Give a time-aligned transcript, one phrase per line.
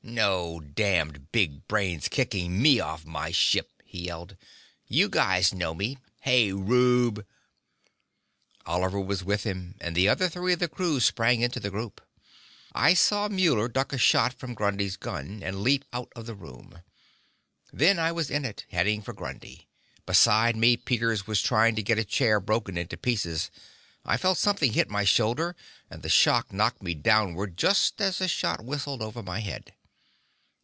[0.03, 4.35] "No damned big brain's kicking me off my ship," he yelled.
[4.87, 5.99] "You guys know me.
[6.21, 7.23] Hey, roooob!"
[8.65, 12.01] Oliver was with him, and the other three of the crew sprang into the group.
[12.73, 16.81] I saw Muller duck a shot from Grundy's gun, and leap out of the room.
[17.71, 19.69] Then I was in it, heading for Grundy.
[20.07, 23.49] Beside me, Peters was trying to get a chair broken into pieces.
[24.03, 25.55] I felt something hit my shoulder,
[25.89, 29.73] and the shock knocked me downward, just as a shot whistled over my head.